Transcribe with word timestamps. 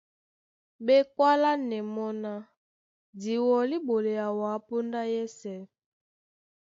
Ɓé 0.85 0.95
kwálánɛ́ 1.13 1.81
mɔ́ 1.93 2.09
ná:Di 2.21 3.33
wɔlí 3.47 3.77
ɓolea 3.87 4.27
wǎ 4.39 4.51
póndá 4.67 5.01
yɛ́sɛ̄. 5.13 5.59